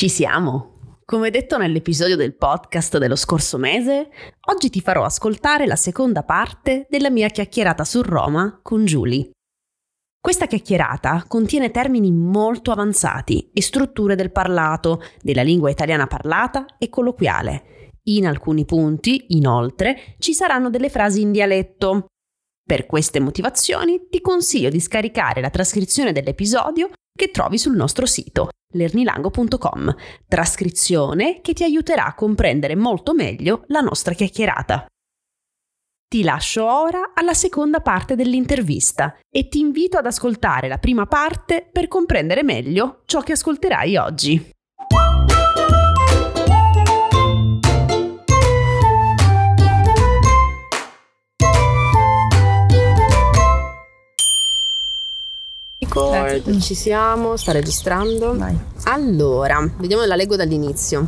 [0.00, 0.96] Ci siamo!
[1.04, 4.08] Come detto nell'episodio del podcast dello scorso mese,
[4.48, 9.28] oggi ti farò ascoltare la seconda parte della mia chiacchierata su Roma con Julie.
[10.18, 16.88] Questa chiacchierata contiene termini molto avanzati e strutture del parlato, della lingua italiana parlata e
[16.88, 17.90] colloquiale.
[18.04, 22.06] In alcuni punti, inoltre, ci saranno delle frasi in dialetto.
[22.70, 28.50] Per queste motivazioni ti consiglio di scaricare la trascrizione dell'episodio che trovi sul nostro sito
[28.74, 29.92] lernilango.com,
[30.28, 34.86] trascrizione che ti aiuterà a comprendere molto meglio la nostra chiacchierata.
[36.06, 41.68] Ti lascio ora alla seconda parte dell'intervista e ti invito ad ascoltare la prima parte
[41.72, 44.50] per comprendere meglio ciò che ascolterai oggi.
[55.90, 58.36] Record, ci siamo, sta registrando.
[58.36, 58.56] Vai.
[58.84, 61.06] Allora, vediamo la leggo dall'inizio.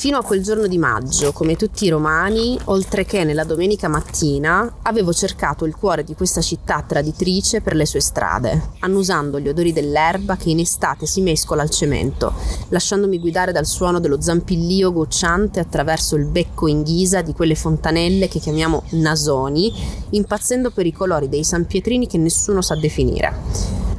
[0.00, 4.78] Fino a quel giorno di maggio, come tutti i romani, oltre che nella domenica mattina,
[4.80, 9.74] avevo cercato il cuore di questa città traditrice per le sue strade, annusando gli odori
[9.74, 12.32] dell'erba che in estate si mescola al cemento,
[12.70, 18.26] lasciandomi guidare dal suono dello zampillio gocciante attraverso il becco in ghisa di quelle fontanelle
[18.26, 19.70] che chiamiamo nasoni,
[20.12, 23.36] impazzendo per i colori dei sanpietrini che nessuno sa definire.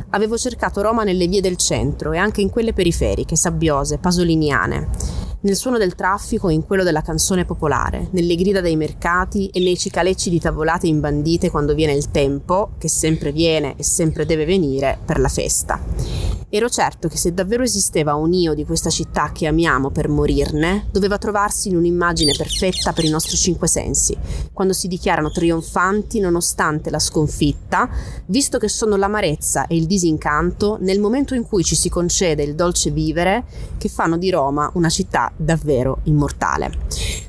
[0.09, 5.55] Avevo cercato Roma nelle vie del centro e anche in quelle periferiche, sabbiose, pasoliniane nel
[5.55, 9.77] suono del traffico e in quello della canzone popolare, nelle grida dei mercati e nei
[9.77, 14.99] cicalecci di tavolate imbandite quando viene il tempo, che sempre viene e sempre deve venire,
[15.03, 16.39] per la festa.
[16.53, 20.87] Ero certo che se davvero esisteva un io di questa città che amiamo per morirne,
[20.91, 24.17] doveva trovarsi in un'immagine perfetta per i nostri cinque sensi,
[24.51, 27.89] quando si dichiarano trionfanti nonostante la sconfitta,
[28.25, 32.53] visto che sono l'amarezza e il disincanto nel momento in cui ci si concede il
[32.53, 33.45] dolce vivere
[33.77, 36.71] che fanno di Roma una città davvero immortale.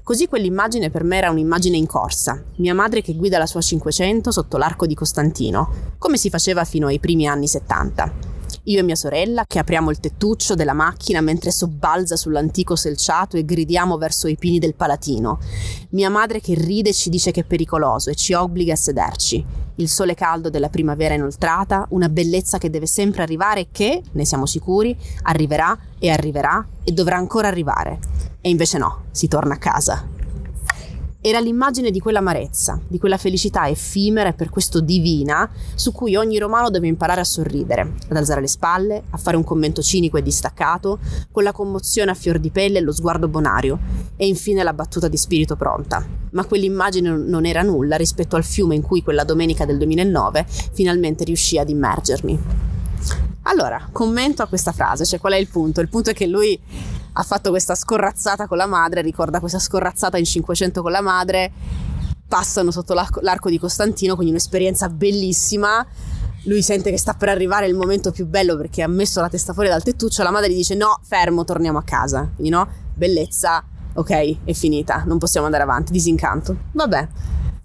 [0.02, 4.30] Così quell'immagine per me era un'immagine in corsa, mia madre che guida la sua 500
[4.30, 8.31] sotto l'arco di Costantino, come si faceva fino ai primi anni 70.
[8.66, 13.44] Io e mia sorella che apriamo il tettuccio della macchina mentre sobbalza sull'antico selciato e
[13.44, 15.40] gridiamo verso i pini del Palatino.
[15.90, 19.44] Mia madre che ride e ci dice che è pericoloso e ci obbliga a sederci.
[19.76, 24.24] Il sole caldo della primavera inoltrata, una bellezza che deve sempre arrivare e che, ne
[24.24, 27.98] siamo sicuri, arriverà e arriverà e dovrà ancora arrivare.
[28.40, 30.21] E invece no, si torna a casa.
[31.24, 36.36] Era l'immagine di quell'amarezza, di quella felicità effimera e per questo divina, su cui ogni
[36.36, 40.22] romano deve imparare a sorridere, ad alzare le spalle, a fare un commento cinico e
[40.22, 40.98] distaccato,
[41.30, 43.78] con la commozione a fior di pelle e lo sguardo bonario,
[44.16, 46.04] e infine la battuta di spirito pronta.
[46.32, 51.22] Ma quell'immagine non era nulla rispetto al fiume in cui quella domenica del 2009 finalmente
[51.22, 52.40] riuscì ad immergermi.
[53.42, 55.80] Allora, commento a questa frase, cioè qual è il punto?
[55.80, 56.60] Il punto è che lui
[57.14, 61.52] ha fatto questa scorrazzata con la madre, ricorda questa scorrazzata in 500 con la madre,
[62.26, 65.86] passano sotto l'arco di Costantino, quindi un'esperienza bellissima.
[66.44, 69.52] Lui sente che sta per arrivare il momento più bello perché ha messo la testa
[69.52, 72.28] fuori dal tettuccio, la madre gli dice no, fermo, torniamo a casa.
[72.34, 73.62] Quindi no, bellezza,
[73.94, 76.56] ok, è finita, non possiamo andare avanti, disincanto.
[76.72, 77.08] Vabbè,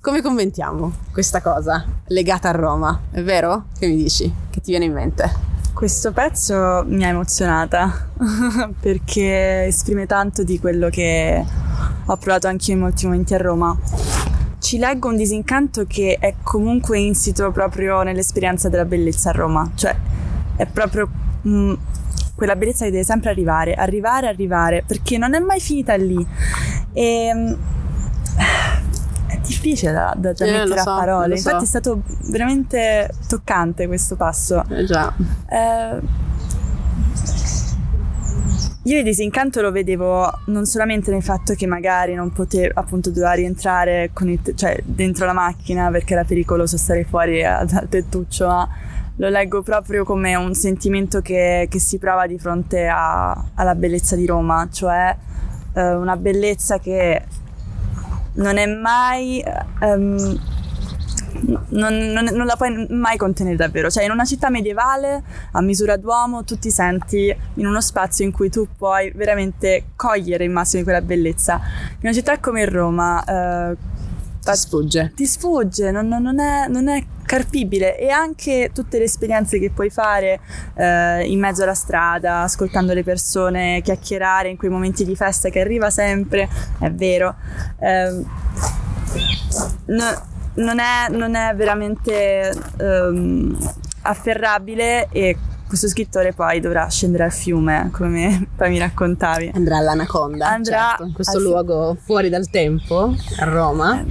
[0.01, 3.03] come commentiamo questa cosa legata a Roma?
[3.09, 3.67] È vero?
[3.79, 4.31] Che mi dici?
[4.49, 5.56] Che ti viene in mente?
[5.77, 8.09] Questo pezzo mi ha emozionata
[8.81, 11.45] perché esprime tanto di quello che
[12.03, 13.77] ho provato anche io in molti momenti a Roma.
[14.57, 19.95] Ci leggo un disincanto che è comunque insito proprio nell'esperienza della bellezza a Roma, cioè
[20.55, 21.07] è proprio
[21.43, 21.73] mh, mm,
[22.33, 26.25] quella bellezza che deve sempre arrivare, arrivare, arrivare, perché non è mai finita lì.
[26.91, 27.55] E,
[29.35, 31.35] mm, difficile da, da, da eh, mettere so, a parole.
[31.35, 31.63] Infatti so.
[31.63, 34.63] è stato veramente toccante questo passo.
[34.69, 35.13] Eh già.
[35.49, 36.25] Eh,
[38.87, 43.33] io il disincanto lo vedevo non solamente nel fatto che magari non potevo, appunto, doveva
[43.33, 48.69] rientrare il, cioè, dentro la macchina perché era pericoloso stare fuori dal tettuccio, ma
[49.17, 54.15] lo leggo proprio come un sentimento che, che si prova di fronte a, alla bellezza
[54.15, 55.13] di Roma, cioè
[55.73, 57.23] eh, una bellezza che
[58.37, 59.43] non è mai...
[59.81, 60.39] Um,
[61.39, 63.91] non, non, non, la puoi mai contenere davvero.
[63.91, 68.31] Cioè, in una città medievale a misura d'uomo, tu ti senti in uno spazio in
[68.31, 71.59] cui tu puoi veramente cogliere il massimo di quella bellezza.
[71.91, 73.23] In una città come Roma.
[73.23, 73.96] Eh,
[74.51, 75.11] ti sfugge.
[75.15, 79.89] Ti sfugge, non, non, è, non, è, carpibile e anche tutte le esperienze che puoi
[79.89, 80.39] fare
[80.75, 85.59] eh, in mezzo alla strada, ascoltando le persone, chiacchierare in quei momenti di festa che
[85.59, 86.47] arriva sempre,
[86.79, 87.35] è vero.
[87.79, 88.23] Eh,
[89.85, 90.05] no,
[90.53, 93.57] non, è, non, è, veramente um,
[94.03, 99.51] afferrabile e questo scrittore poi dovrà scendere al fiume, come poi mi raccontavi.
[99.53, 104.03] Andrà all'Anaconda, Andrà certo, in questo luogo fuori dal tempo, a Roma.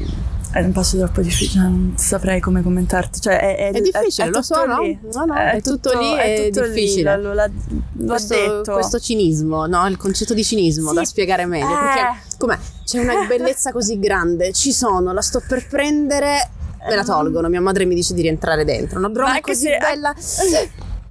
[0.56, 3.20] È un passo troppo difficile, non saprei come commentarti.
[3.20, 4.80] Cioè, è, È difficile, lo tutto so, no?
[4.80, 4.98] lì.
[5.12, 7.16] No, no, è tutto lì, è tutto lì, difficile.
[7.20, 8.72] lo, lo- l'ho questo, detto.
[8.72, 9.86] questo cinismo, no?
[9.86, 11.66] Il concetto di cinismo Sì, da spiegare meglio.
[11.66, 11.68] eh.
[11.78, 12.58] Perché com'è?
[12.84, 16.48] C'è una bellezza così grande, ci sono, la sto per prendere,
[16.88, 17.48] me la tolgono.
[17.48, 18.98] Mia madre mi dice di rientrare dentro.
[18.98, 20.14] Una broma così se- bella.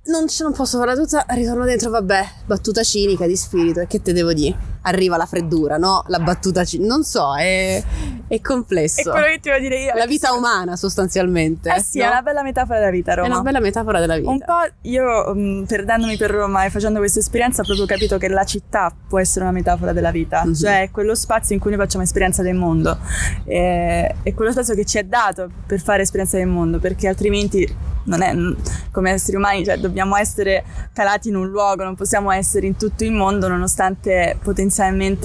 [0.07, 4.01] Non ce non posso farla tutta, ritorno dentro, vabbè, battuta cinica di spirito, e che
[4.03, 4.73] te devo dire?
[4.87, 6.03] Arriva la freddura, no?
[6.07, 7.83] La battuta cinica, non so, è,
[8.27, 9.01] è complesso.
[9.01, 9.93] È quello che ti voglio dire io.
[9.95, 11.73] La vita umana sostanzialmente.
[11.73, 12.05] Eh sì, no?
[12.05, 13.27] è una bella metafora della vita, È Roma.
[13.27, 14.29] una bella metafora della vita.
[14.29, 18.27] Un po' io, mm, perdendomi per Roma e facendo questa esperienza, ho proprio capito che
[18.27, 20.53] la città può essere una metafora della vita, Mhm.
[20.53, 22.97] cioè è quello spazio in cui noi facciamo esperienza del mondo,
[23.45, 27.93] e, è quello spazio che ci è dato per fare esperienza del mondo, perché altrimenti
[28.05, 28.53] non è mm,
[28.91, 33.03] come esseri umani, cioè dobbiamo essere calati in un luogo, non possiamo essere in tutto
[33.03, 34.73] il mondo, nonostante potenzialmente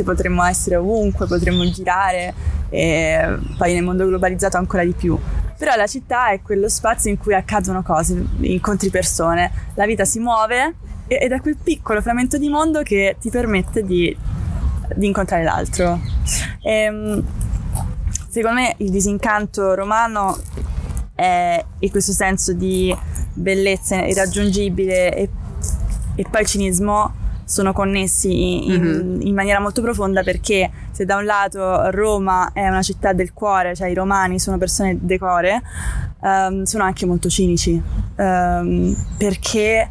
[0.05, 2.33] potremmo essere ovunque, potremmo girare,
[2.69, 5.19] e poi nel mondo globalizzato ancora di più.
[5.59, 10.19] Però la città è quello spazio in cui accadono cose, incontri persone, la vita si
[10.19, 10.75] muove
[11.07, 14.17] e- ed è quel piccolo frammento di mondo che ti permette di,
[14.95, 16.01] di incontrare l'altro.
[16.63, 17.23] Ehm,
[18.29, 20.39] secondo me il disincanto romano
[21.15, 22.97] è in questo senso di
[23.35, 25.29] bellezza irraggiungibile e,
[26.15, 27.20] e poi cinismo
[27.51, 29.21] sono connessi in, Mhm.
[29.23, 33.75] in maniera molto profonda perché se da un lato Roma è una città del cuore,
[33.75, 35.61] cioè i romani sono persone del cuore,
[36.23, 37.83] ehm, sono anche molto cinici
[38.17, 39.91] ehm, perché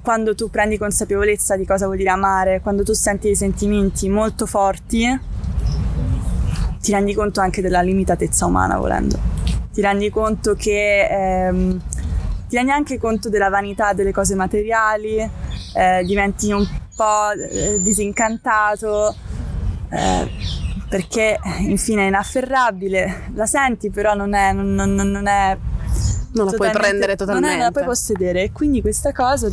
[0.00, 4.46] quando tu prendi consapevolezza di cosa vuol dire amare, quando tu senti dei sentimenti molto
[4.46, 5.20] forti,
[6.80, 9.18] ti rendi conto anche della limitatezza umana volendo.
[9.72, 11.08] Ti rendi conto che
[11.48, 11.80] ehm,
[12.48, 15.28] ti rendi anche conto della vanità delle cose materiali,
[15.74, 16.66] eh, diventi un
[16.96, 19.14] po' eh, disincantato.
[19.90, 20.30] eh,
[20.88, 25.56] perché infine è inafferrabile, la senti però non è, non, non- non è
[26.34, 27.48] non la puoi prendere totalmente.
[27.48, 29.48] Non, è, non la puoi possedere e quindi questa cosa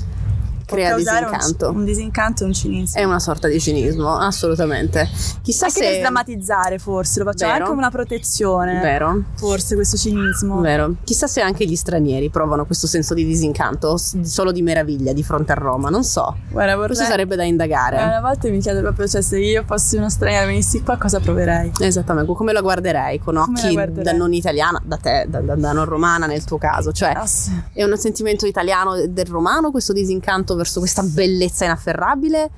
[0.76, 1.70] Crea causare un- disincanto.
[1.72, 3.00] Un, disincanto e un cinismo.
[3.00, 5.10] È una sorta di cinismo, assolutamente.
[5.42, 8.80] Chissà anche se per drammatizzare forse, lo facciamo anche come una protezione.
[8.82, 10.60] Vero, Forse questo cinismo.
[10.62, 10.96] vero.
[11.04, 15.24] Chissà se anche gli stranieri provano questo senso di disincanto s- solo di meraviglia di
[15.24, 16.36] fronte a Roma, non so.
[16.50, 16.96] Guarda, vorrei...
[16.96, 17.98] Questo sarebbe da indagare.
[18.00, 20.98] Eh, Una volta mi chiedo proprio, cioè, se io fossi uno straniero e venissi qua,
[20.98, 21.72] cosa proverei?
[21.80, 25.86] Esattamente, come lo guarderei con occhi da non italiana, da te, da, da- da non
[25.86, 27.52] romana nel tuo caso, cioè sì.
[27.74, 32.50] è un sentimento italiano del romano questo disincanto verso questa bellezza inafferrabile?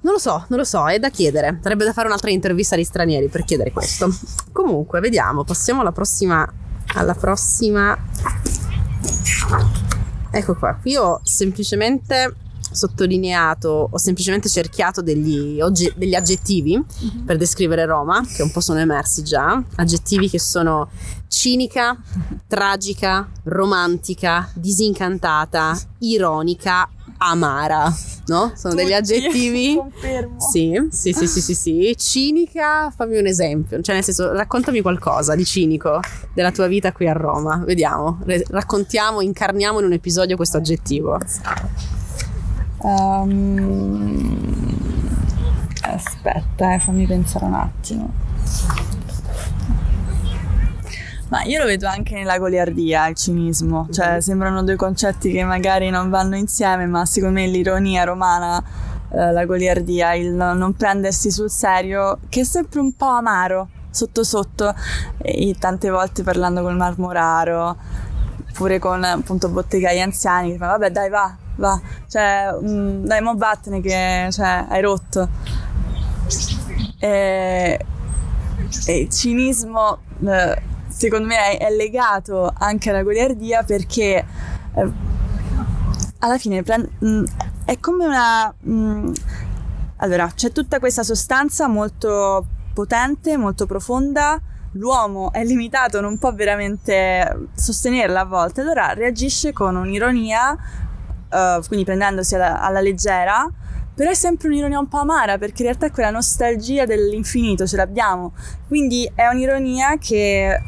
[0.00, 1.58] Non lo so, non lo so, è da chiedere.
[1.62, 4.14] Sarebbe da fare un'altra intervista agli stranieri per chiedere questo.
[4.52, 6.46] Comunque, vediamo, passiamo alla prossima
[6.94, 7.98] alla prossima
[10.30, 12.34] Ecco qua, qui ho semplicemente
[12.74, 16.82] sottolineato, ho semplicemente cerchiato degli, ogge- degli aggettivi
[17.24, 20.90] per descrivere Roma, che un po' sono emersi già, aggettivi che sono
[21.28, 21.96] cinica,
[22.46, 26.88] tragica, romantica, disincantata, ironica,
[27.18, 27.92] amara,
[28.26, 28.52] no?
[28.54, 29.74] Sono degli Tutti, aggettivi.
[29.76, 30.40] Confermo.
[30.40, 31.94] Sì, sì, sì, sì, sì, sì.
[31.96, 33.80] Cinica, fammi un esempio.
[33.80, 36.00] Cioè, nel senso, raccontami qualcosa di cinico
[36.32, 37.62] della tua vita qui a Roma.
[37.64, 41.18] Vediamo, raccontiamo, incarniamo in un episodio questo aggettivo.
[42.84, 44.36] Ehm,
[45.82, 48.12] aspetta, eh, fammi pensare un attimo.
[51.28, 54.18] Ma io lo vedo anche nella goliardia, il cinismo, cioè Mhm.
[54.18, 58.62] sembrano due concetti che magari non vanno insieme, ma secondo me l'ironia romana,
[59.10, 63.68] eh, la goliardia, il no- non prendersi sul serio, che è sempre un po' amaro,
[63.90, 64.74] sotto sotto,
[65.18, 67.76] e tante volte parlando col marmoraro,
[68.52, 73.34] pure con appunto bottegai anziani che fanno vabbè dai va, va, cioè mm, dai mo
[73.36, 75.28] vattene che cioè, hai rotto.
[76.98, 77.86] E,
[78.86, 84.24] e il cinismo eh, secondo me è, è legato anche alla goliardia perché
[84.74, 84.92] eh,
[86.20, 87.24] alla fine prend- mm,
[87.64, 88.52] è come una...
[88.66, 89.12] mm,
[89.98, 94.40] allora, c'è tutta questa sostanza molto potente, molto profonda,
[94.72, 100.56] l'uomo è limitato, non può veramente sostenerla a volte, allora reagisce con un'ironia,
[101.34, 103.46] eh, quindi prendendosi alla, alla leggera,
[103.94, 108.32] però è sempre un'ironia un po' amara perché in realtà quella nostalgia dell'infinito ce l'abbiamo,
[108.66, 110.60] quindi è un'ironia che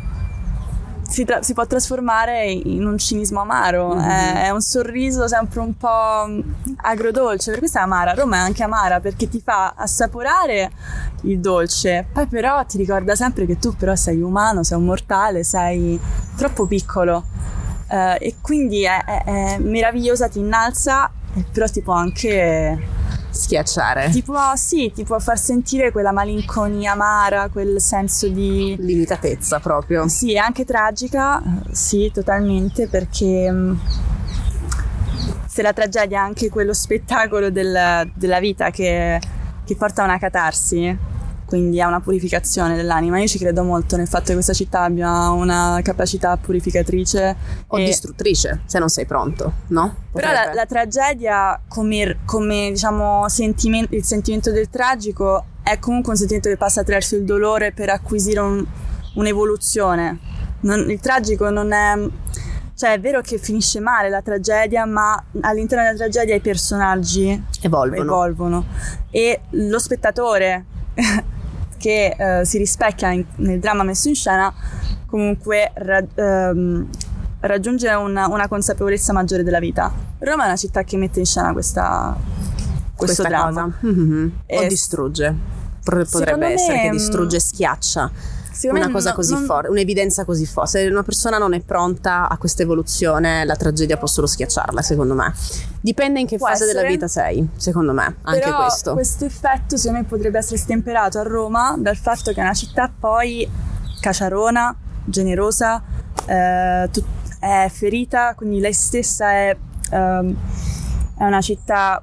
[1.09, 4.01] si, tra- si può trasformare in un cinismo amaro, Mhm.
[4.09, 6.43] è, è un sorriso sempre un po'
[6.83, 10.71] agrodolce, per questo è amara, Roma è anche amara perché ti fa assaporare
[11.23, 15.45] il dolce, poi però ti ricorda sempre che tu però sei umano, sei un mortale,
[15.45, 15.99] sei
[16.37, 17.25] troppo piccolo
[17.89, 21.11] Uh, e quindi è, è, è, meravigliosa, ti innalza,
[21.53, 22.79] però ti può anche
[23.31, 24.11] schiacciare.
[24.11, 30.09] Ti può, sì, ti può far sentire quella malinconia amara, quel senso di limitatezza proprio.
[30.09, 33.75] Sì, è anche tragica, sì, totalmente, perché mm,
[35.47, 39.21] se la tragedia è anche quello spettacolo del, della vita che,
[39.65, 41.15] che porta a una catarsi,
[41.47, 43.19] quindi è una purificazione dell'anima.
[43.21, 47.37] Io ci credo molto nel fatto che questa città abbia una capacità purificatrice
[47.69, 47.85] o e...
[47.85, 49.95] distruttrice, se non sei pronto, no?
[50.11, 50.33] Potrebbe.
[50.33, 56.19] Però la, la, tragedia, come, come diciamo sentimento, il sentimento del tragico, è comunque un
[56.19, 58.65] sentimento che passa attraverso il dolore per acquisire un,
[59.15, 60.19] un'evoluzione.
[60.61, 61.95] Non, il tragico non è
[62.77, 68.03] cioè è vero che finisce male la tragedia, ma all'interno della tragedia i personaggi evolvono,
[68.03, 68.67] evolvono.
[69.11, 70.65] e lo spettatore
[71.77, 74.53] che eh, si rispecchia in, nel dramma messo in scena
[75.07, 76.89] comunque ra- ehm,
[77.41, 79.93] raggiunge una, una, consapevolezza maggiore della vita.
[80.19, 82.17] Roma è una città che mette in scena questa,
[82.95, 83.71] questo questa dramma.
[83.85, 84.29] Mm-hmm.
[84.47, 85.35] O distrugge.
[85.83, 88.11] Potrebbe essere me, che distrugge e schiaccia
[88.65, 89.45] una cosa no, così non...
[89.45, 90.71] forte, un'evidenza così forte.
[90.71, 95.15] Se una persona non è pronta a questa evoluzione, la tragedia può solo schiacciarla, secondo
[95.15, 95.33] me.
[95.81, 96.79] Dipende in che può fase essere.
[96.79, 98.93] della vita sei, secondo me, anche Però questo.
[98.95, 102.91] Questo effetto, secondo me, potrebbe essere stemperato a Roma dal fatto che è una città
[102.99, 103.49] poi
[104.01, 105.83] caciarona, generosa,
[106.27, 106.91] eh,
[107.39, 109.57] è ferita, quindi lei stessa è,
[109.91, 110.35] um,
[111.19, 112.03] è una città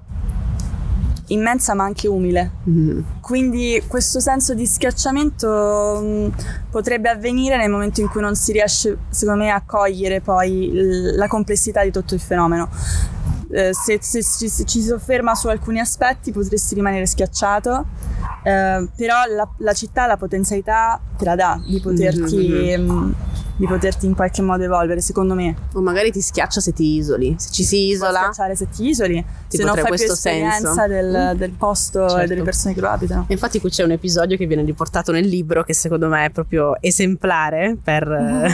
[1.34, 2.52] immensa ma anche umile.
[2.70, 3.00] Mm.
[3.22, 6.28] Quindi questo senso di schiacciamento mh, mm,
[6.72, 11.16] potrebbe avvenire nel momento in cui non si riesce, secondo me, a cogliere poi l-
[11.16, 12.70] la complessità di tutto il fenomeno.
[13.50, 17.86] Eh, se, se, se, se, ci si sofferma su alcuni aspetti potresti rimanere schiacciato,
[18.42, 22.50] eh, però la, la, città la potenzialità te la dà di poterti...
[22.50, 22.90] Mm-hmm.
[22.90, 23.16] Mh,
[23.56, 25.56] di poterti in qualche modo evolvere, secondo me.
[25.74, 27.36] O magari ti schiaccia se ti isoli.
[27.38, 28.10] Se ci si isola.
[28.10, 29.26] Può schiacciare se ti isoli.
[29.50, 31.38] Ti se non fai questo più esperienza del, mm.
[31.38, 32.24] del, posto certo.
[32.24, 33.26] e delle persone che lo abitano.
[33.28, 36.30] E infatti qui c'è un episodio che viene riportato nel libro che secondo me è
[36.30, 38.08] proprio esemplare per...
[38.08, 38.46] Mm.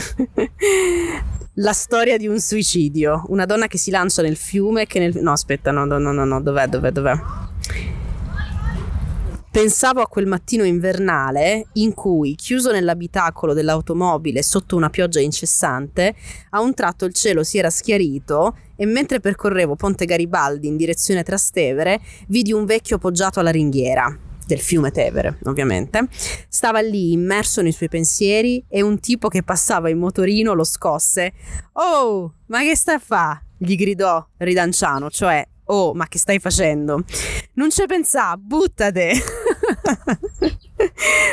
[1.59, 3.25] la storia di un suicidio.
[3.27, 5.17] Una donna che si lancia nel fiume che nel...
[5.21, 7.13] No, aspetta, no, no, no, no, dov'è, dov'è, dov'è?
[9.51, 16.15] Pensavo a quel mattino invernale in cui, chiuso nell'abitacolo dell'automobile sotto una pioggia incessante,
[16.51, 21.23] a un tratto il cielo si era schiarito e mentre percorrevo Ponte Garibaldi in direzione
[21.23, 24.15] Trastevere, vidi un vecchio appoggiato alla ringhiera
[24.45, 26.07] del fiume Tevere, ovviamente.
[26.47, 31.33] Stava lì immerso nei suoi pensieri e un tipo che passava in motorino lo scosse.
[31.73, 33.43] Oh, ma che stai a fa?
[33.61, 37.03] gli gridò ridanciano, cioè Oh, ma che stai facendo?
[37.53, 39.13] Non ci pensare, buttate!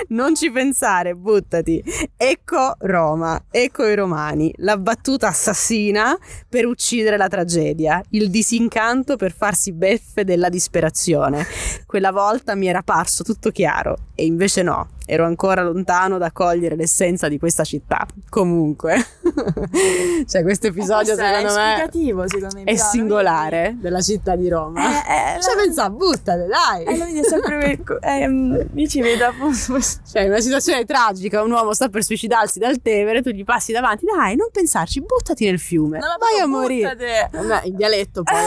[0.08, 1.82] non ci pensare, buttati.
[2.16, 6.16] Ecco Roma, ecco i romani, la battuta assassina
[6.48, 11.46] per uccidere la tragedia, il disincanto per farsi beffe della disperazione.
[11.86, 16.74] Quella volta mi era parso tutto chiaro e invece no ero ancora lontano da cogliere
[16.74, 18.06] l'essenza di questa città.
[18.28, 18.96] Comunque,
[20.26, 24.80] cioè, questo episodio secondo è me, secondo me, è singolare della città di Roma.
[24.82, 25.62] Eh, eh, cioè, la...
[25.62, 26.84] pensa, buttate, dai.
[26.84, 29.84] Eh, lo vedi sempre eh, mi ci vedo appunto.
[30.06, 34.06] Cioè, una situazione tragica, un uomo sta per suicidarsi dal Tevere, tu gli passi davanti,
[34.06, 35.98] dai, non pensarci, buttati nel fiume.
[35.98, 37.28] Non vai a morire.
[37.30, 38.34] Vabbè, il dialetto poi.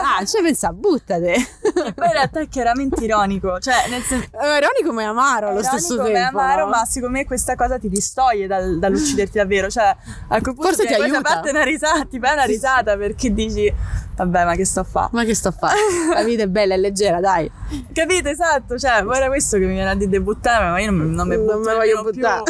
[0.00, 1.32] Ah, cioè, pensa, buttate.
[1.32, 4.28] Che poi in realtà è chiaramente ironico, cioè, nel senso...
[4.30, 6.10] È ironico ma è amaro allo stesso tempo.
[6.10, 6.70] È amaro, no?
[6.70, 9.68] ma secondo me questa cosa ti distoglie dal, dall'ucciderti davvero.
[9.68, 11.20] Cioè, a quel punto Forse ti, aiuta.
[11.20, 13.72] parte una risata, ti fai una risata perché dici,
[14.16, 15.08] vabbè, ma che sto a fare?
[15.12, 15.76] Ma che sto a fare?
[16.12, 17.50] La vita è bella, è leggera, dai.
[17.92, 18.78] Capite, esatto.
[18.78, 21.36] Cioè, poi era questo che mi viene a dire debuttare, ma io non, non mi
[21.36, 22.42] butto non me voglio buttare.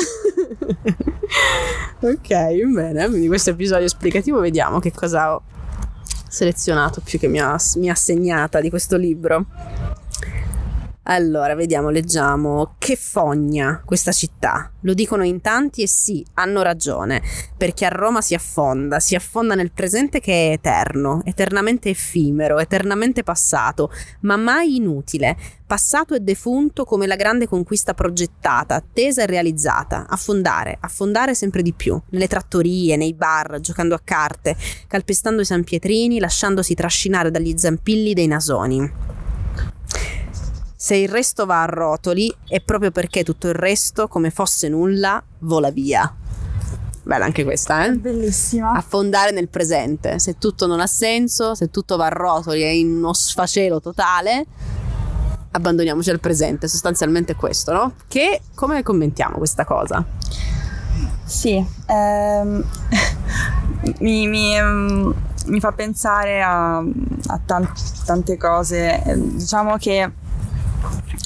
[2.01, 3.09] ok, bene.
[3.09, 5.43] Quindi questo episodio esplicativo vediamo che cosa ho
[6.29, 9.47] selezionato più che mi ha, mi ha segnata di questo libro.
[11.11, 12.77] Allora, vediamo, leggiamo.
[12.79, 14.71] Che fogna questa città.
[14.83, 17.21] Lo dicono in tanti e sì, hanno ragione,
[17.57, 23.25] perché a Roma si affonda, si affonda nel presente che è eterno, eternamente effimero, eternamente
[23.25, 23.91] passato,
[24.21, 25.37] ma mai inutile,
[25.67, 31.73] passato e defunto come la grande conquista progettata, attesa e realizzata, affondare, affondare sempre di
[31.73, 37.55] più, nelle trattorie, nei bar, giocando a carte, calpestando i San Pietrini, lasciandosi trascinare dagli
[37.57, 39.19] zampilli dei nasoni.
[40.83, 45.23] Se il resto va a rotoli è proprio perché tutto il resto, come fosse nulla,
[45.41, 46.11] vola via.
[47.03, 47.93] Bella anche questa, eh?
[47.93, 48.73] Bellissima.
[48.73, 50.19] Affondare nel presente.
[50.19, 54.47] Se tutto non ha senso, se tutto va a rotoli, è in uno sfacelo totale,
[55.51, 56.67] abbandoniamoci al presente.
[56.67, 57.93] Sostanzialmente questo, no?
[58.09, 60.03] Che come commentiamo questa cosa?
[61.27, 62.65] Sì, ehm,
[64.01, 65.11] mi, mi, mm,
[65.49, 67.71] mi fa pensare a, a tan-
[68.07, 69.03] tante cose.
[69.35, 70.11] Diciamo che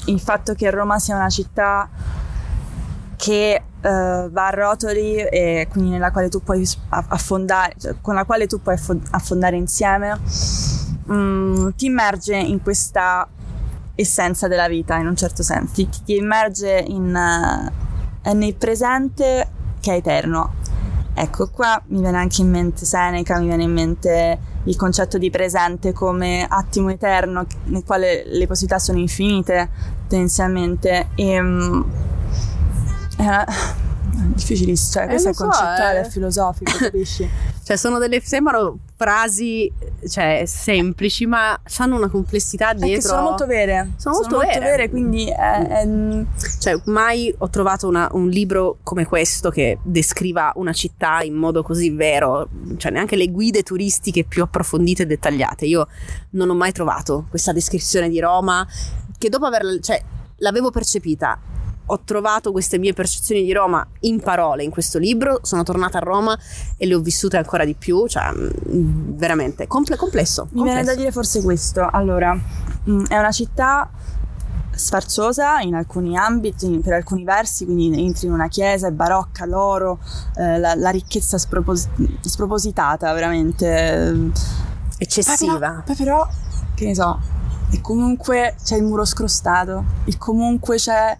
[0.05, 1.89] il fatto che Roma sia una città
[3.15, 8.25] che uh, va a rotoli e quindi nella quale tu puoi affondare, cioè, con la
[8.25, 8.75] quale tu puoi
[9.11, 10.19] affondare insieme,
[11.07, 13.27] um, ti immerge in questa
[13.95, 17.71] essenza della vita in un certo senso, ti, ti immerge in,
[18.23, 20.53] uh, nel presente che è eterno.
[21.13, 25.29] Ecco, qua mi viene anche in mente Seneca, mi viene in mente il concetto di
[25.29, 29.69] presente come attimo eterno nel quale le possibilità sono infinite
[30.07, 31.85] tendenzialmente e um,
[33.17, 33.45] è una,
[34.33, 36.01] difficilissimo, cioè, eh, questo è so, concettuale, eh.
[36.01, 37.29] è filosofico, capisci?
[37.63, 39.71] cioè, sono delle, sembrano frasi,
[40.07, 43.09] cioè, semplici, ma hanno una complessità dietro.
[43.09, 43.91] sono molto vere.
[43.97, 44.65] Sono, sono molto, molto vere.
[44.65, 44.89] vere.
[44.89, 45.87] quindi è, è...
[46.59, 51.63] Cioè, mai ho trovato una, un libro come questo che descriva una città in modo
[51.63, 55.65] così vero, cioè, neanche le guide turistiche più approfondite e dettagliate.
[55.65, 55.87] Io
[56.31, 58.65] non ho mai trovato questa descrizione di Roma
[59.17, 60.01] che dopo averla, cioè,
[60.37, 61.39] l'avevo percepita
[61.87, 66.01] ho trovato queste mie percezioni di Roma in parole in questo libro, sono tornata a
[66.01, 66.37] Roma
[66.77, 70.47] e le ho vissute ancora di più, cioè mm, veramente comple- complesso.
[70.51, 72.33] Mi viene da dire forse questo, allora,
[72.89, 73.89] mm, è una città
[74.75, 79.99] sfarzosa in alcuni ambiti, per alcuni versi, quindi entri in una chiesa, è barocca, l'oro,
[80.35, 81.87] eh, la, la, ricchezza spropos-
[82.21, 84.31] spropositata, veramente
[84.97, 85.53] eccessiva.
[85.53, 86.27] Poi però, poi però,
[86.75, 87.19] che ne so,
[87.71, 91.17] e comunque c'è il muro scrostato, e comunque c'è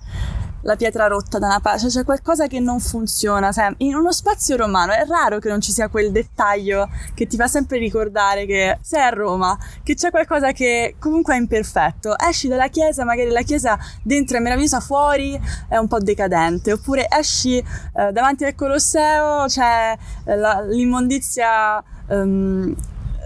[0.65, 3.51] la pietra rotta da una parte, cioè c'è qualcosa che non funziona.
[3.51, 3.86] Sempre.
[3.86, 7.48] In uno spazio romano è raro che non ci sia quel dettaglio che ti fa
[7.48, 12.15] sempre ricordare che sei a Roma, che c'è qualcosa che comunque è imperfetto.
[12.17, 17.07] Esci dalla chiesa, magari la chiesa dentro è meravigliosa, fuori è un po' decadente, oppure
[17.10, 19.95] esci eh, davanti al Colosseo, c'è
[20.25, 21.84] eh, la, l'immondizia.
[22.07, 22.75] Um,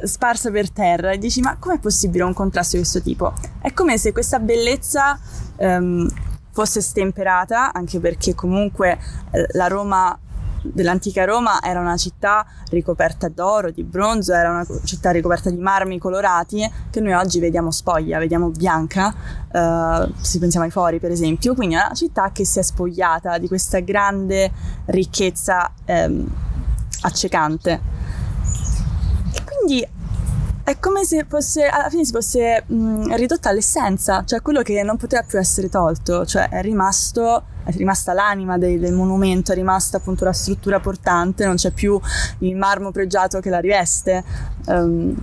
[0.01, 3.33] sparsa per terra e dici ma com'è possibile un contrasto di questo tipo?
[3.59, 5.19] È come se questa bellezza
[5.57, 6.09] um,
[6.59, 8.99] fosse stemperata, anche perché comunque
[9.31, 10.17] eh, la Roma
[10.61, 15.97] dell'antica Roma era una città ricoperta d'oro, di bronzo, era una città ricoperta di marmi
[15.97, 19.13] colorati che noi oggi vediamo spoglia, vediamo bianca,
[19.49, 23.37] eh, se pensiamo ai fori per esempio, quindi è una città che si è spogliata
[23.37, 24.51] di questa grande
[24.87, 26.27] ricchezza ehm,
[27.03, 27.81] accecante.
[29.31, 29.87] E quindi
[30.69, 34.97] è come se fosse, alla fine si fosse mh, ridotta all'essenza, cioè quello che non
[34.97, 39.97] poteva più essere tolto, cioè è rimasto è rimasta l'anima del, del, monumento, è rimasta
[39.97, 41.99] appunto la struttura portante, non c'è più
[42.39, 44.23] il marmo pregiato che la riveste.
[44.67, 45.15] Um,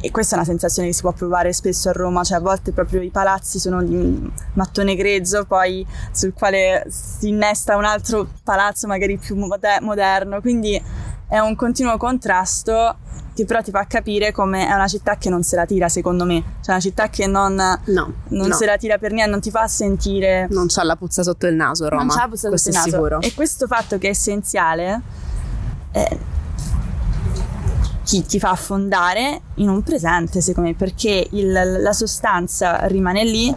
[0.00, 2.72] e questa è una sensazione che si può provare spesso a Roma, cioè a volte
[2.72, 8.86] proprio i palazzi sono di mattone grezzo, poi sul quale si innesta un altro palazzo
[8.88, 10.80] magari più moderno, quindi
[11.28, 12.96] è un continuo contrasto
[13.36, 16.24] che però ti fa capire come è una città che non se la tira secondo
[16.24, 18.54] me, cioè una città che non, no, non no.
[18.54, 20.46] se la tira per niente, non ti fa sentire...
[20.50, 22.88] Non c'ha la puzza sotto il naso Roma, non c'ha la puzza sotto il naso.
[22.88, 23.20] Sicuro.
[23.20, 25.02] E questo fatto che è essenziale
[25.92, 26.18] eh,
[28.04, 33.54] ti, ti, fa affondare in un presente secondo me, perché il, la sostanza rimane lì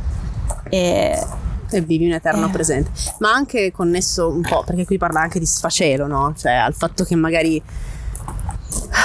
[0.67, 1.25] e
[1.71, 2.49] e vivi un eterno eh.
[2.49, 2.91] presente.
[3.19, 6.33] Ma anche connesso un po', perché qui parla anche di sfacelo, no?
[6.35, 7.61] Cioè al fatto che magari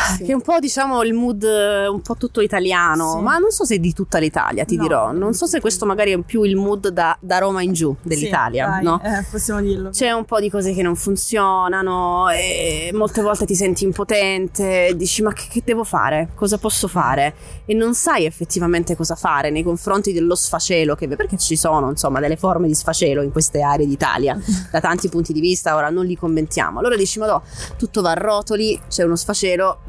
[0.04, 0.24] sì.
[0.24, 3.22] che è un po' diciamo il mood un po' tutto italiano, sì.
[3.22, 4.82] ma non so se di tutta l'Italia ti no.
[4.82, 7.94] dirò, non so se questo magari è più il mood da, da Roma in giù
[8.02, 9.00] dell'Italia, sì, no?
[9.02, 9.90] Eh, possiamo dirlo.
[9.90, 15.22] C'è un po' di cose che non funzionano e molte volte ti senti impotente, dici
[15.22, 16.30] ma che, che devo fare?
[16.34, 17.34] Cosa posso fare?
[17.64, 22.20] E non sai effettivamente cosa fare nei confronti dello sfacelo, che, perché ci sono insomma
[22.20, 24.38] delle forme di sfacelo in queste aree d'Italia,
[24.70, 26.78] da tanti punti di vista, ora non li commentiamo.
[26.78, 27.42] Allora dici ma no,
[27.76, 29.80] tutto va a rotoli, c'è uno sfacelo,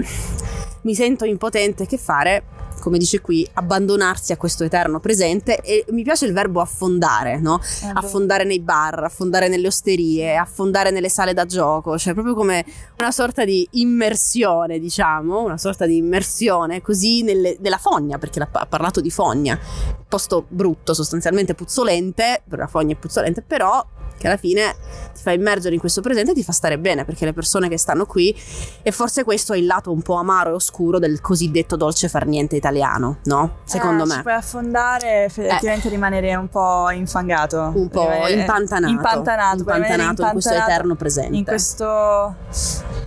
[0.81, 2.43] mi sento impotente, che fare?
[2.85, 7.59] come dice qui, abbandonarsi a questo eterno presente e mi piace il verbo affondare, no?
[7.81, 12.63] Eh affondare nei bar, affondare nelle osterie, affondare nelle sale da gioco, cioè proprio come
[12.99, 18.65] una sorta di immersione, diciamo, una sorta di immersione così nelle, nella fogna, perché ha
[18.67, 19.59] parlato di fogna,
[20.07, 23.83] posto brutto, sostanzialmente puzzolente, la fogna è puzzolente, però
[24.17, 24.75] che alla fine
[25.13, 27.77] ti fa immergere in questo presente e ti fa stare bene perché le persone che
[27.77, 28.35] stanno qui
[28.81, 32.25] e forse questo è il lato un po' amaro e oscuro del cosiddetto dolce far
[32.25, 33.57] niente italiano, no?
[33.63, 34.13] Secondo eh, me.
[34.15, 35.91] Ci puoi affondare effettivamente eh.
[35.91, 41.35] rimanere un po' infangato, un po' impantanato, impantanato, impantanato in questo eterno presente.
[41.35, 42.35] In questo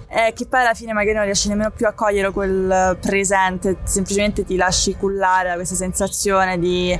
[0.09, 4.45] eh, che poi alla fine magari non riesci nemmeno più a cogliere quel presente, semplicemente
[4.45, 6.99] ti lasci cullare da questa sensazione di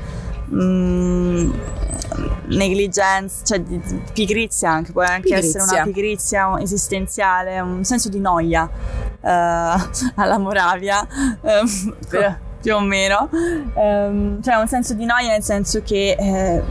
[0.53, 1.51] mm,
[2.49, 5.61] negligenza, cioè di, di pigrizia anche, può anche Pigrizia.
[5.63, 8.69] essere una pigrizia esistenziale, un senso di noia
[9.21, 9.29] eh,
[10.17, 11.07] alla Moravia,
[11.43, 13.29] ehm, per- più o meno,
[13.77, 16.63] Ehm, cioè un senso di noia nel senso che eh,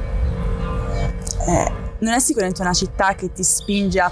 [1.47, 4.11] eh, non è sicuramente una città che ti spinge a-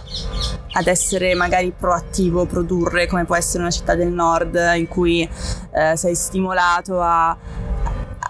[0.73, 5.29] ad essere magari proattivo, produrre come può essere una città del nord in cui
[5.71, 7.35] eh, sei stimolato a,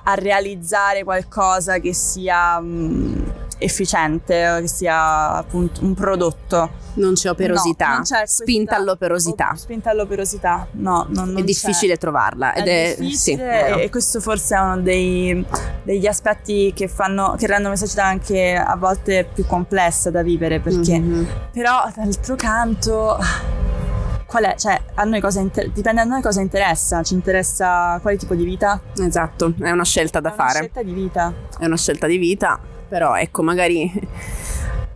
[0.08, 3.24] a realizzare qualcosa che sia mm,
[3.58, 6.84] efficiente, che sia appunto un prodotto.
[6.96, 9.50] Non c'è operosità, No, non c'è questa- spinta all'operosità.
[9.52, 12.60] Oh, spinta all'operosità, no, non, non è difficile trovarla c'è.
[12.62, 13.78] ed è, È difficile sì, vero.
[13.80, 15.46] e questo forse è uno dei-
[15.84, 20.62] degli aspetti che fanno che rendono questa città anche a volte più complessa da vivere
[20.62, 21.28] perché Mhm.
[21.52, 23.18] però d'altro canto
[24.26, 24.56] qual è?
[24.56, 28.44] Cioè, a noi cosa inter- dipende da noi cosa interessa, ci interessa quale tipo di
[28.44, 28.80] vita?
[28.98, 30.58] Esatto, è una scelta da È una fare.
[30.60, 31.34] scelta di vita.
[31.60, 33.92] è una scelta di vita, però ecco, magari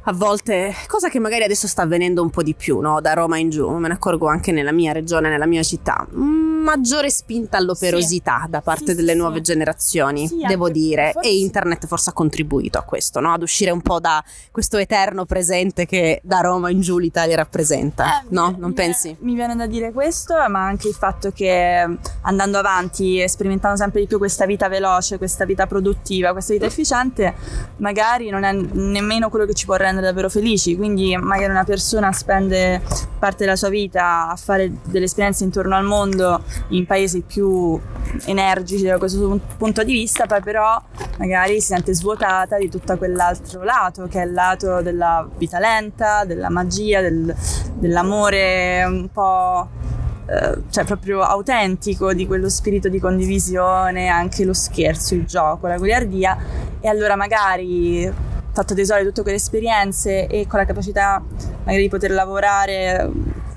[0.09, 2.99] a volte, cosa che magari adesso sta avvenendo un po' di più, no?
[2.99, 6.63] Da Roma in giù, me ne accorgo anche nella mia regione, nella mia città, mm,
[6.63, 9.41] maggiore spinta all'operosità da parte Sì, delle sì, nuove sì.
[9.43, 13.33] generazioni, Sì, devo dire, forse- e internet forse ha contribuito a questo, no?
[13.33, 18.21] Ad uscire un po' da questo eterno presente che da Roma in giù l'Italia rappresenta,
[18.21, 18.55] Eh, no?
[18.57, 19.09] Non mi pensi?
[19.09, 21.87] viene- Mi viene da dire questo, ma anche il fatto che
[22.21, 27.35] andando avanti, sperimentando sempre di più questa vita veloce, questa vita produttiva, questa vita efficiente,
[27.77, 30.75] magari non è nemmeno quello che ci può rendere davvero felici.
[30.75, 32.81] Quindi, magari una persona spende
[33.17, 37.79] parte della sua vita a fare delle esperienze intorno al mondo in paesi più
[38.25, 40.81] energici da questo punto di vista, poi però
[41.17, 46.23] magari si sente svuotata di tutto quell'altro lato, che è il lato della vita lenta,
[46.25, 47.35] della magia, del-
[47.75, 49.67] dell'amore un po'
[50.29, 55.77] eh, cioè proprio autentico di quello spirito di condivisione, anche lo scherzo, il gioco, la
[55.77, 56.37] goliardia
[56.79, 58.11] e allora magari
[58.59, 61.23] fatto tesoro di tutte quelle esperienze e con la capacità
[61.63, 63.09] magari di poter lavorare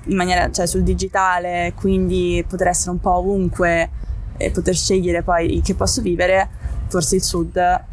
[0.05, 3.89] in maniera, cioè sul digitale, quindi poter essere un po' ovunque
[4.37, 6.49] e poter scegliere poi che posso vivere,
[6.87, 7.83] forse il sud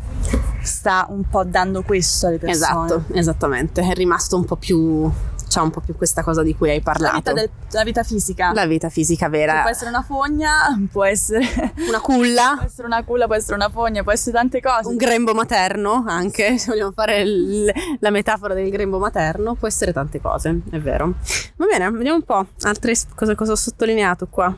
[0.62, 2.87] sta un po' dando questo alle persone.
[2.87, 5.11] Esatto, esattamente, è rimasto un po' più,
[5.51, 7.17] c'è un po' più questa cosa di cui hai La parlato.
[7.17, 8.53] vita, del- la vita fisica.
[8.53, 10.53] La vita fisica Che vera, può essere una fogna,
[10.93, 11.45] può essere
[11.89, 14.89] una culla, Può essere una culla, può essere una fogna, può essere tante cose.
[14.89, 19.93] un grembo materno anche, se vogliamo fare il- la metafora del grembo materno, può essere
[19.93, 21.15] tante cose, è vero.
[21.57, 24.55] Va bene, vediamo un po' altre cosa, cosa ho sottolineato qua.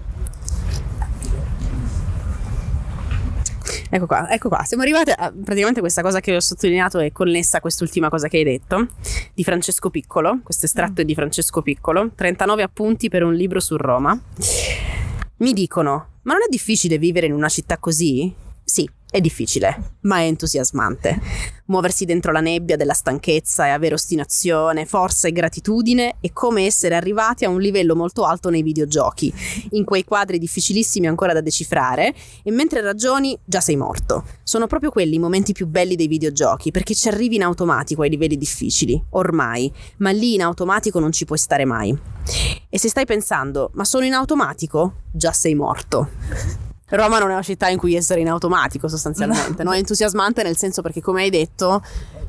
[3.94, 7.58] Ecco qua, ecco qua, siamo arrivati a praticamente questa cosa che ho sottolineato è connessa
[7.58, 8.88] a quest'ultima cosa che hai detto,
[9.34, 13.76] di Francesco Piccolo, questo estratto è di Francesco Piccolo, 39 appunti per un libro su
[13.76, 14.18] Roma.
[15.36, 18.34] Mi dicono, ma non è difficile vivere in una città così?
[18.64, 21.20] Sì, è difficile, ma è entusiasmante.
[21.66, 26.94] Muoversi dentro la nebbia della stanchezza e avere ostinazione, forza e gratitudine è come essere
[26.96, 29.32] arrivati a un livello molto alto nei videogiochi,
[29.72, 34.24] in quei quadri difficilissimi ancora da decifrare, e mentre ragioni già sei morto.
[34.42, 38.10] Sono proprio quelli i momenti più belli dei videogiochi, perché ci arrivi in automatico ai
[38.10, 41.94] livelli difficili, ormai, ma lì in automatico non ci puoi stare mai.
[42.70, 44.94] E se stai pensando, ma sono in automatico?
[45.12, 46.70] Già sei morto.
[46.96, 49.72] Roma non è una città in cui essere in automatico sostanzialmente, no?
[49.72, 51.82] È entusiasmante nel senso perché come hai detto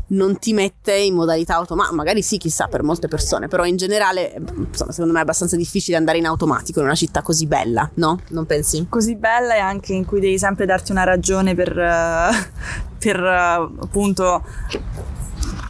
[0.07, 4.33] non ti mette in modalità automatica, magari sì chissà per molte persone, però in generale
[4.55, 8.19] insomma, secondo me è abbastanza difficile andare in automatico in una città così bella, no?
[8.29, 8.85] Non pensi?
[8.89, 12.29] Così bella e anche in cui devi sempre darti una ragione per, eh,
[12.99, 14.43] per eh, appunto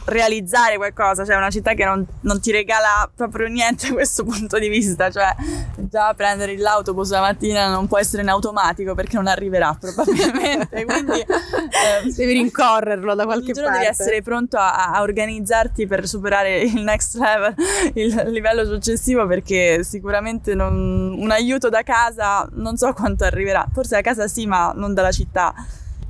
[0.06, 4.58] realizzare qualcosa, cioè una città che non, non ti regala proprio niente da questo punto
[4.58, 5.34] di vista, cioè
[5.76, 11.20] già prendere l'autobus la mattina non può essere in automatico perché non arriverà probabilmente, quindi
[11.20, 13.70] eh, Devi rincorrerlo da qualche parte.
[13.70, 17.54] devi essere pronto a, a organizzarti per superare il next level,
[17.94, 23.96] il livello successivo perché sicuramente non- un aiuto da casa non so quanto arriverà, forse
[23.96, 25.54] da casa sì ma non dalla città,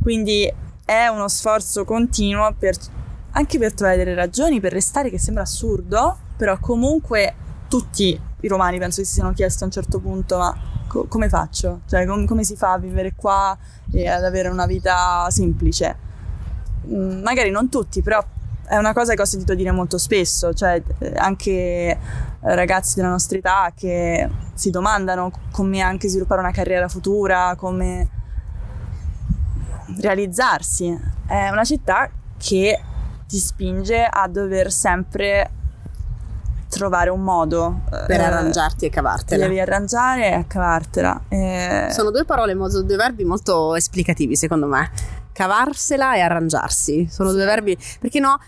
[0.02, 0.52] quindi
[0.84, 2.76] è uno sforzo continuo per,
[3.36, 7.34] anche per trovare delle ragioni, per restare che sembra assurdo, però comunque
[7.68, 11.28] tutti i romani penso che si siano chiesti a un certo punto ma co- come
[11.28, 11.80] faccio?
[11.86, 13.56] Cioè com- come si fa a vivere qua
[13.90, 15.96] e ad avere una vita semplice?
[16.86, 18.24] Mm, magari non tutti, però
[18.66, 21.98] è una cosa che ho sentito dire molto spesso, cioè eh, anche
[22.40, 28.08] ragazzi della nostra età che si domandano come anche sviluppare una carriera futura, come
[30.00, 30.96] realizzarsi.
[31.26, 32.78] È una città che
[33.34, 35.50] ti spinge a dover sempre
[36.68, 39.46] trovare un modo per eh, arrangiarti e cavartela.
[39.46, 41.20] Devi arrangiare e cavartela.
[41.28, 41.88] E...
[41.90, 44.88] Sono due parole, due verbi molto esplicativi secondo me.
[45.32, 47.08] Cavarsela e arrangiarsi.
[47.10, 47.76] Sono due verbi.
[47.98, 48.38] Perché no?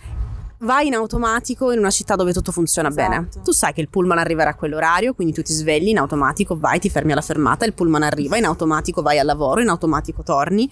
[0.60, 3.08] Vai in automatico in una città dove tutto funziona esatto.
[3.08, 3.28] bene.
[3.42, 6.78] Tu sai che il pullman arriverà a quell'orario, quindi tu ti svegli in automatico, vai,
[6.78, 10.68] ti fermi alla fermata, il pullman arriva, in automatico vai al lavoro, in automatico torni.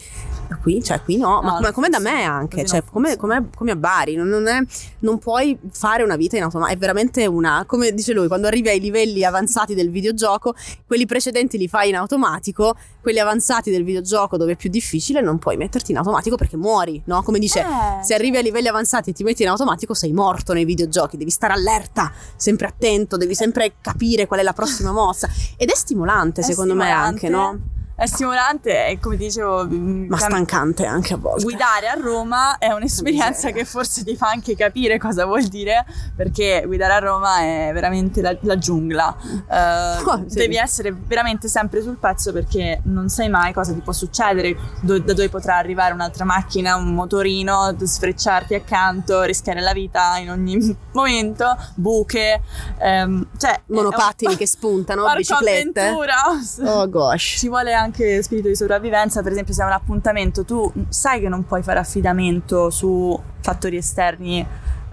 [0.63, 3.73] Qui, cioè, qui no, no ma come, come da me anche, cioè, come, come, come,
[3.73, 4.59] a Bari, non, non, è,
[5.01, 8.69] non, puoi fare una vita in automatico, è veramente una, come dice lui, quando arrivi
[8.69, 10.55] ai livelli avanzati del videogioco,
[10.87, 15.39] quelli precedenti li fai in automatico, quelli avanzati del videogioco dove è più difficile non
[15.39, 17.23] puoi metterti in automatico perché muori, no?
[17.23, 18.05] Come dice, eh.
[18.05, 21.31] se arrivi a livelli avanzati e ti metti in automatico sei morto nei videogiochi, devi
[21.31, 26.41] stare allerta, sempre attento, devi sempre capire qual è la prossima mossa ed è stimolante
[26.41, 27.03] è secondo stimolante.
[27.03, 27.74] me anche, no?
[27.97, 29.65] È stimolante e come dicevo...
[29.65, 31.45] Mm, Ma stancante anche a volte.
[31.45, 36.65] Guidare a Roma è un'esperienza che forse ti fa anche capire cosa vuol dire, perché
[36.67, 39.17] guidare a Roma è veramente la, la giungla.
[39.23, 40.39] Uh, oh, sì.
[40.39, 44.99] Devi essere veramente sempre sul pezzo perché non sai mai cosa ti può succedere, do,
[44.99, 50.77] da dove potrà arrivare un'altra macchina, un motorino, sfrecciarti accanto, rischiare la vita in ogni
[50.91, 52.41] momento, buche,
[52.81, 53.61] um, cioè...
[53.67, 54.39] Monopattini un...
[54.39, 55.81] che spuntano, biciclette.
[55.81, 56.17] Avventura.
[56.65, 57.37] Oh gosh.
[57.39, 61.21] Ci vuole anche anche spirito di sopravvivenza, per esempio se è un appuntamento, tu sai
[61.21, 64.45] che non puoi fare affidamento su fattori esterni,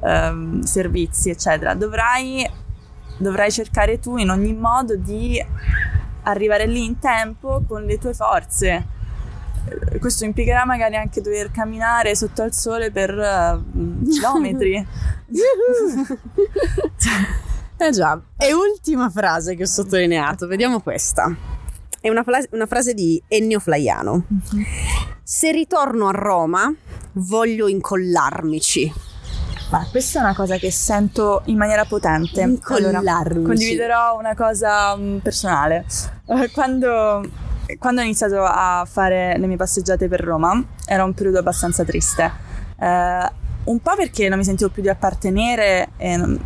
[0.02, 2.48] ehm, servizi, eccetera, dovrai,
[3.18, 5.44] dovrai cercare tu in ogni modo di
[6.24, 9.00] arrivare lì in tempo con le tue forze.
[9.92, 14.76] Eh, questo implicherà magari anche dover camminare sotto al sole per uh, chilometri.
[17.78, 18.22] eh già.
[18.38, 21.51] E ultima frase che ho sottolineato, vediamo questa.
[22.02, 24.26] È una, fla- una frase di Ennio Flaiano.
[24.34, 24.64] Mm-hmm.
[25.22, 26.74] Se ritorno a Roma,
[27.14, 28.92] voglio incollarmici.
[29.70, 32.42] Ma questa è una cosa che sento in maniera potente.
[32.42, 33.38] Incollarmici.
[33.38, 35.86] Allora, condividerò una cosa um, personale.
[36.26, 37.22] Uh, quando,
[37.78, 42.32] quando ho iniziato a fare le mie passeggiate per Roma, era un periodo abbastanza triste.
[42.78, 46.40] Uh, un po' perché non mi sentivo più di appartenere e non,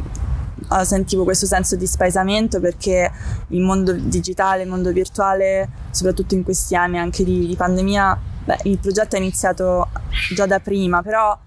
[0.83, 3.11] sentivo questo senso di spaesamento perché
[3.49, 8.59] il mondo digitale, il mondo virtuale, soprattutto in questi anni anche di, di pandemia, beh,
[8.63, 9.87] il progetto è iniziato
[10.33, 11.37] già da prima, però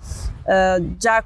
[0.47, 1.25] eh, già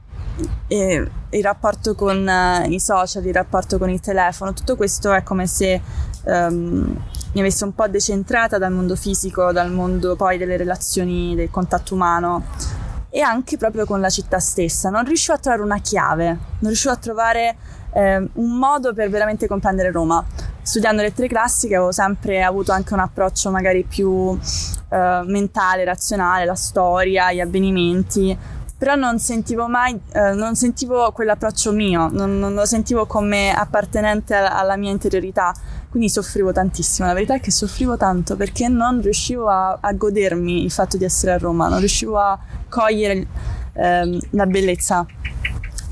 [0.68, 5.22] eh, il rapporto con eh, i social, il rapporto con il telefono, tutto questo è
[5.22, 5.80] come se
[6.24, 6.96] ehm,
[7.32, 11.94] mi avesse un po' decentrata dal mondo fisico, dal mondo poi delle relazioni, del contatto
[11.94, 12.44] umano
[13.14, 14.88] e anche proprio con la città stessa.
[14.88, 17.56] Non riuscivo a trovare una chiave, non riuscivo a trovare
[17.92, 20.24] eh, un modo per veramente comprendere Roma.
[20.62, 24.38] Studiando lettere classiche avevo sempre avuto anche un approccio magari più
[24.88, 28.36] eh, mentale, razionale, la storia, gli avvenimenti,
[28.82, 34.34] però non sentivo mai, eh, non sentivo quell'approccio mio, non, non, lo sentivo come appartenente
[34.34, 35.54] alla, alla, mia interiorità,
[35.92, 40.64] quindi soffrivo tantissimo, la verità è che soffrivo tanto perché non riuscivo a, a godermi
[40.64, 42.38] il fatto di essere a Roma, non riuscivo a
[42.70, 43.26] cogliere
[43.74, 45.04] eh, la bellezza.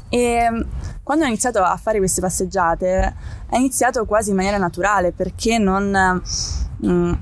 [0.09, 0.65] E
[1.03, 3.15] quando ho iniziato a fare queste passeggiate,
[3.51, 6.23] è iniziato quasi in maniera naturale perché non,
[6.87, 7.13] mm,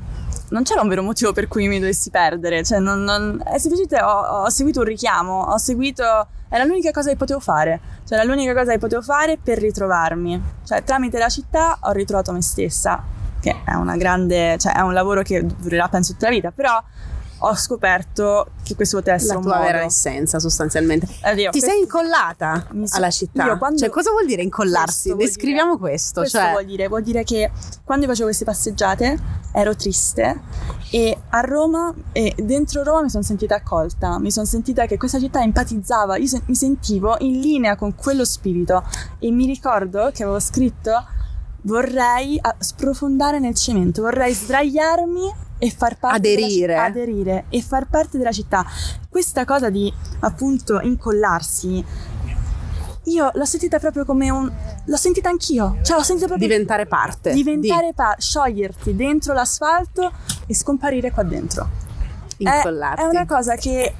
[0.51, 2.63] non c'era un vero motivo per cui mi dovessi perdere.
[2.63, 6.05] Cioè, non, non, semplicemente ho, ho, seguito un richiamo, ho seguito.
[6.49, 7.81] Era l'unica cosa che potevo fare.
[8.09, 10.43] Cioè, l'unica cosa che potevo fare per ritrovarmi.
[10.65, 13.05] Cioè, tramite la città ho ritrovato me stessa,
[13.39, 14.57] che è una grande.
[14.59, 16.83] cioè, è un lavoro che durerà penso tutta la vita, però
[17.39, 19.67] ho scoperto che questo poteva essere la un tua modo.
[19.67, 21.07] vera essenza sostanzialmente.
[21.23, 23.57] Addio, Ti sei incollata so, alla città?
[23.57, 25.15] Quando, cioè, cosa vuol dire incollarsi?
[25.15, 26.21] Descriviamo dire, questo.
[26.21, 26.51] Questo cioè...
[26.51, 27.51] vuol dire, vuol dire che
[27.85, 29.19] quando facevo queste passeggiate
[29.53, 30.41] ero triste
[30.91, 35.19] e a Roma e dentro Roma mi sono sentita accolta, mi sono sentita che questa
[35.19, 38.85] città empatizzava, io se, mi sentivo in linea con quello spirito
[39.19, 41.07] e mi ricordo che avevo scritto
[41.63, 46.75] vorrei sprofondare nel cemento, vorrei sdraiarmi e far parte aderire.
[46.75, 48.65] Città, aderire e far parte della città.
[49.09, 51.85] Questa cosa di appunto incollarsi
[53.09, 54.51] io l'ho sentita proprio come un.
[54.85, 55.79] L'ho sentita anch'io.
[55.83, 56.49] Cioè, l'ho sentita proprio.
[56.49, 57.33] Diventare parte.
[57.33, 57.95] Diventare di...
[57.95, 58.21] parte.
[58.21, 60.13] Scioglierti dentro l'asfalto
[60.47, 61.69] e scomparire qua dentro.
[62.37, 63.03] Incollarti.
[63.03, 63.95] È, è una cosa che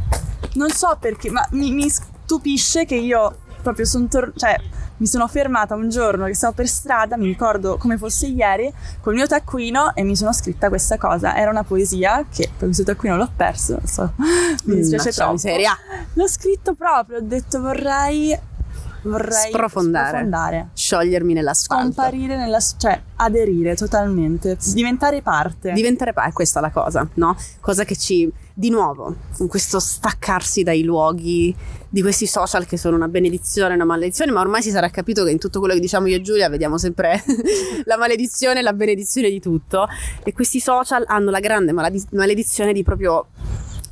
[0.55, 4.39] non so perché, ma mi, mi stupisce che io proprio sono tornata.
[4.39, 4.61] Cioè,
[4.99, 9.15] mi sono fermata un giorno che stavo per strada, mi ricordo come fosse ieri, col
[9.15, 11.37] mio taccuino e mi sono scritta questa cosa.
[11.37, 14.13] Era una poesia che per questo taccuino l'ho perso, non so,
[14.65, 15.33] mi dispiace troppo.
[15.33, 15.77] Miseria.
[16.15, 18.39] L'ho scritto proprio, ho detto vorrei
[19.03, 20.69] vorrei sprofondare, sprofondare.
[20.75, 21.93] sciogliermi nell'asfalto.
[21.93, 22.59] Scomparire nella...
[22.61, 25.73] cioè aderire totalmente, diventare parte.
[25.73, 27.37] Diventare parte, è questa la cosa, no?
[27.61, 31.55] Cosa che ci, di nuovo, con questo staccarsi dai luoghi
[31.91, 35.25] di questi social che sono una benedizione e una maledizione, ma ormai si sarà capito
[35.25, 37.23] che in tutto quello che diciamo io e Giulia vediamo sempre
[37.85, 39.87] la maledizione e la benedizione di tutto.
[40.23, 43.27] E questi social hanno la grande maledizione di proprio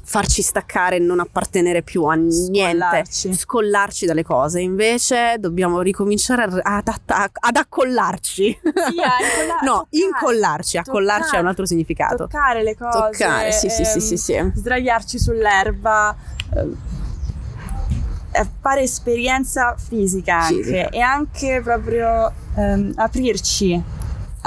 [0.09, 3.35] farci staccare e non appartenere più a niente, Scollarci.
[3.35, 4.61] scollarci dalle cose.
[4.61, 6.89] Invece dobbiamo ricominciare ad, ad,
[7.33, 8.61] ad accollarci.
[8.63, 12.17] Sì, a incolla- no, toccare, incollarci, accollarci toccare, ha un altro significato.
[12.17, 13.11] Toccare le cose.
[13.11, 14.51] Toccare, sì, sì, sì, ehm, sì, sì.
[14.55, 16.17] Sdraiarci sull'erba.
[16.55, 16.77] ehm,
[18.31, 20.89] eh, fare esperienza fisica anche Fisica.
[20.91, 23.83] e anche proprio ehm, aprirci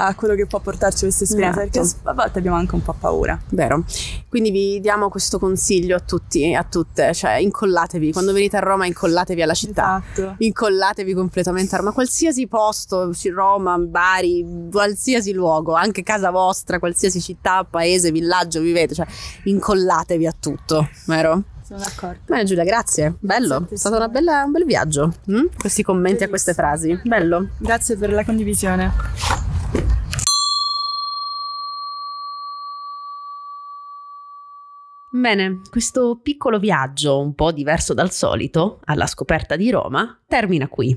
[0.06, 1.80] a quello che può portarci questa esperienza Esatto.
[1.80, 3.84] perché a volte abbiamo anche un po' paura Vero.
[4.28, 8.86] Quindi vi diamo questo consiglio a tutti a tutte, cioè incollatevi, quando venite a Roma
[8.86, 10.02] incollatevi alla città.
[10.12, 17.20] esatto Incollatevi completamente a Roma, qualsiasi posto, Roma, Bari, qualsiasi luogo, anche casa vostra, qualsiasi
[17.20, 19.06] città, paese, villaggio vivete, cioè
[19.44, 21.42] incollatevi a tutto, vero?
[21.70, 25.46] sono d'accordo Bene Giulia, grazie, bello, è stato bella- un bel viaggio, mm?
[25.56, 27.50] questi commenti a queste frasi, bello.
[27.58, 29.49] grazie per la condivisione
[35.20, 40.96] Bene, questo piccolo viaggio, un po' diverso dal solito, alla scoperta di Roma, termina qui.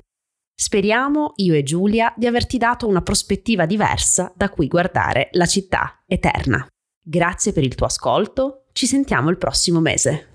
[0.55, 6.03] Speriamo, io e Giulia, di averti dato una prospettiva diversa da cui guardare la città
[6.07, 6.65] eterna.
[7.03, 10.32] Grazie per il tuo ascolto, ci sentiamo il prossimo mese.